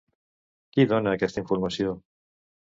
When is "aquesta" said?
1.19-1.45